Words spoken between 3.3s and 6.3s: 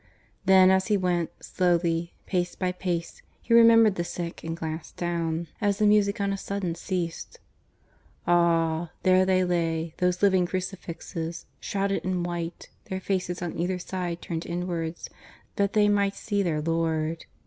he remembered the sick and glanced down, as the music